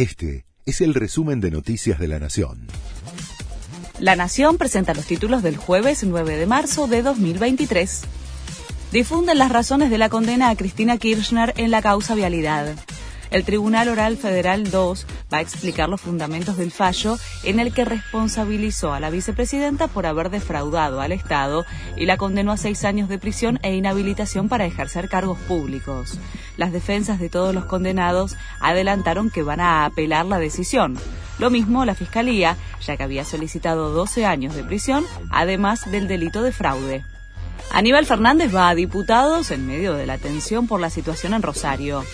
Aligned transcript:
Este 0.00 0.46
es 0.64 0.80
el 0.80 0.94
resumen 0.94 1.42
de 1.42 1.50
Noticias 1.50 1.98
de 1.98 2.08
la 2.08 2.18
Nación. 2.18 2.68
La 3.98 4.16
Nación 4.16 4.56
presenta 4.56 4.94
los 4.94 5.04
títulos 5.04 5.42
del 5.42 5.58
jueves 5.58 6.04
9 6.04 6.38
de 6.38 6.46
marzo 6.46 6.86
de 6.86 7.02
2023. 7.02 8.00
Difunden 8.92 9.36
las 9.36 9.52
razones 9.52 9.90
de 9.90 9.98
la 9.98 10.08
condena 10.08 10.48
a 10.48 10.56
Cristina 10.56 10.96
Kirchner 10.96 11.52
en 11.58 11.70
la 11.70 11.82
causa 11.82 12.14
vialidad. 12.14 12.76
El 13.30 13.44
Tribunal 13.44 13.88
Oral 13.88 14.16
Federal 14.16 14.72
2 14.72 15.06
va 15.32 15.38
a 15.38 15.40
explicar 15.40 15.88
los 15.88 16.00
fundamentos 16.00 16.56
del 16.56 16.72
fallo 16.72 17.16
en 17.44 17.60
el 17.60 17.72
que 17.72 17.84
responsabilizó 17.84 18.92
a 18.92 18.98
la 18.98 19.08
vicepresidenta 19.08 19.86
por 19.86 20.04
haber 20.04 20.30
defraudado 20.30 21.00
al 21.00 21.12
Estado 21.12 21.64
y 21.96 22.06
la 22.06 22.16
condenó 22.16 22.50
a 22.50 22.56
seis 22.56 22.84
años 22.84 23.08
de 23.08 23.18
prisión 23.18 23.60
e 23.62 23.76
inhabilitación 23.76 24.48
para 24.48 24.66
ejercer 24.66 25.08
cargos 25.08 25.38
públicos. 25.38 26.18
Las 26.56 26.72
defensas 26.72 27.20
de 27.20 27.28
todos 27.28 27.54
los 27.54 27.66
condenados 27.66 28.36
adelantaron 28.60 29.30
que 29.30 29.44
van 29.44 29.60
a 29.60 29.84
apelar 29.84 30.26
la 30.26 30.40
decisión. 30.40 30.98
Lo 31.38 31.50
mismo 31.50 31.84
la 31.84 31.94
Fiscalía, 31.94 32.56
ya 32.84 32.96
que 32.96 33.04
había 33.04 33.24
solicitado 33.24 33.90
12 33.90 34.26
años 34.26 34.56
de 34.56 34.64
prisión, 34.64 35.04
además 35.30 35.88
del 35.88 36.08
delito 36.08 36.42
de 36.42 36.50
fraude. 36.50 37.04
Aníbal 37.70 38.06
Fernández 38.06 38.52
va 38.52 38.68
a 38.68 38.74
diputados 38.74 39.52
en 39.52 39.68
medio 39.68 39.94
de 39.94 40.06
la 40.06 40.18
tensión 40.18 40.66
por 40.66 40.80
la 40.80 40.90
situación 40.90 41.32
en 41.34 41.42
Rosario. 41.42 42.04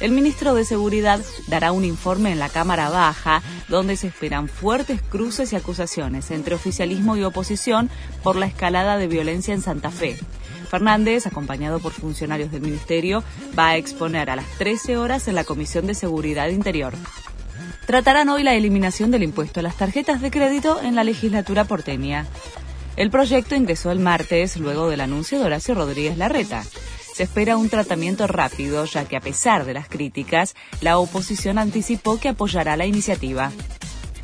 El 0.00 0.12
ministro 0.12 0.54
de 0.54 0.64
Seguridad 0.64 1.20
dará 1.46 1.72
un 1.72 1.84
informe 1.84 2.32
en 2.32 2.38
la 2.38 2.48
Cámara 2.48 2.88
Baja 2.88 3.42
donde 3.68 3.96
se 3.96 4.06
esperan 4.06 4.48
fuertes 4.48 5.02
cruces 5.02 5.52
y 5.52 5.56
acusaciones 5.56 6.30
entre 6.30 6.54
oficialismo 6.54 7.16
y 7.16 7.22
oposición 7.22 7.90
por 8.22 8.36
la 8.36 8.46
escalada 8.46 8.96
de 8.96 9.08
violencia 9.08 9.52
en 9.52 9.60
Santa 9.60 9.90
Fe. 9.90 10.16
Fernández, 10.70 11.26
acompañado 11.26 11.80
por 11.80 11.92
funcionarios 11.92 12.50
del 12.50 12.62
ministerio, 12.62 13.22
va 13.58 13.68
a 13.68 13.76
exponer 13.76 14.30
a 14.30 14.36
las 14.36 14.46
13 14.56 14.96
horas 14.96 15.28
en 15.28 15.34
la 15.34 15.44
Comisión 15.44 15.86
de 15.86 15.94
Seguridad 15.94 16.48
Interior. 16.48 16.94
Tratarán 17.84 18.30
hoy 18.30 18.42
la 18.42 18.54
eliminación 18.54 19.10
del 19.10 19.22
impuesto 19.22 19.60
a 19.60 19.62
las 19.62 19.76
tarjetas 19.76 20.22
de 20.22 20.30
crédito 20.30 20.80
en 20.80 20.94
la 20.94 21.04
legislatura 21.04 21.64
porteña. 21.64 22.26
El 22.96 23.10
proyecto 23.10 23.54
ingresó 23.54 23.90
el 23.90 23.98
martes 23.98 24.56
luego 24.56 24.88
del 24.88 25.02
anuncio 25.02 25.38
de 25.38 25.44
Horacio 25.44 25.74
Rodríguez 25.74 26.16
Larreta 26.16 26.64
se 27.14 27.24
espera 27.24 27.56
un 27.56 27.68
tratamiento 27.68 28.26
rápido, 28.26 28.84
ya 28.84 29.04
que 29.04 29.16
a 29.16 29.20
pesar 29.20 29.64
de 29.64 29.74
las 29.74 29.88
críticas, 29.88 30.54
la 30.80 30.98
oposición 30.98 31.58
anticipó 31.58 32.18
que 32.18 32.28
apoyará 32.28 32.76
la 32.76 32.86
iniciativa. 32.86 33.52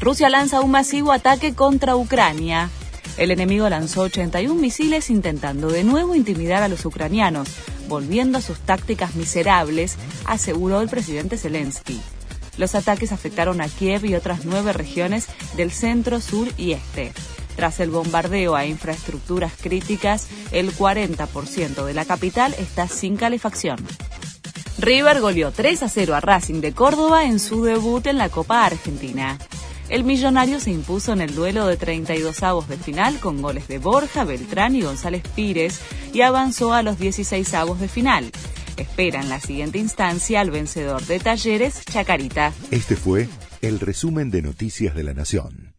Rusia 0.00 0.30
lanza 0.30 0.60
un 0.60 0.70
masivo 0.70 1.12
ataque 1.12 1.54
contra 1.54 1.96
Ucrania. 1.96 2.70
El 3.16 3.30
enemigo 3.30 3.68
lanzó 3.68 4.02
81 4.02 4.54
misiles 4.54 5.10
intentando 5.10 5.68
de 5.68 5.84
nuevo 5.84 6.14
intimidar 6.14 6.62
a 6.62 6.68
los 6.68 6.86
ucranianos, 6.86 7.48
volviendo 7.88 8.38
a 8.38 8.40
sus 8.40 8.58
tácticas 8.60 9.14
miserables, 9.14 9.96
aseguró 10.24 10.80
el 10.80 10.88
presidente 10.88 11.36
Zelensky. 11.36 12.00
Los 12.56 12.74
ataques 12.74 13.12
afectaron 13.12 13.60
a 13.60 13.68
Kiev 13.68 14.04
y 14.04 14.14
otras 14.14 14.44
nueve 14.44 14.72
regiones 14.72 15.26
del 15.56 15.70
centro, 15.70 16.20
sur 16.20 16.48
y 16.56 16.72
este. 16.72 17.12
Tras 17.60 17.78
el 17.80 17.90
bombardeo 17.90 18.56
a 18.56 18.64
infraestructuras 18.64 19.52
críticas, 19.60 20.28
el 20.50 20.74
40% 20.74 21.84
de 21.84 21.92
la 21.92 22.06
capital 22.06 22.54
está 22.58 22.88
sin 22.88 23.18
calefacción. 23.18 23.76
River 24.78 25.20
goleó 25.20 25.52
3 25.52 25.82
a 25.82 25.90
0 25.90 26.14
a 26.14 26.20
Racing 26.20 26.62
de 26.62 26.72
Córdoba 26.72 27.26
en 27.26 27.38
su 27.38 27.62
debut 27.62 28.06
en 28.06 28.16
la 28.16 28.30
Copa 28.30 28.64
Argentina. 28.64 29.36
El 29.90 30.04
millonario 30.04 30.58
se 30.58 30.70
impuso 30.70 31.12
en 31.12 31.20
el 31.20 31.34
duelo 31.34 31.66
de 31.66 31.76
32 31.76 32.42
avos 32.44 32.66
de 32.66 32.78
final 32.78 33.20
con 33.20 33.42
goles 33.42 33.68
de 33.68 33.76
Borja, 33.76 34.24
Beltrán 34.24 34.74
y 34.74 34.80
González 34.80 35.22
Pires 35.36 35.80
y 36.14 36.22
avanzó 36.22 36.72
a 36.72 36.82
los 36.82 36.98
16 36.98 37.52
avos 37.52 37.78
de 37.78 37.88
final. 37.88 38.32
Espera 38.78 39.20
en 39.20 39.28
la 39.28 39.38
siguiente 39.38 39.76
instancia 39.76 40.40
al 40.40 40.50
vencedor 40.50 41.04
de 41.04 41.20
Talleres, 41.20 41.84
Chacarita. 41.84 42.54
Este 42.70 42.96
fue 42.96 43.28
el 43.60 43.80
resumen 43.80 44.30
de 44.30 44.40
Noticias 44.40 44.94
de 44.94 45.04
la 45.04 45.12
Nación. 45.12 45.74